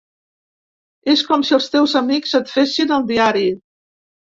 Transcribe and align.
És 1.13 1.21
com 1.29 1.45
si 1.51 1.55
els 1.59 1.69
teus 1.75 1.95
amics 2.03 2.37
et 2.43 2.53
fessin 2.59 2.99
el 3.01 3.11
diari. 3.15 3.51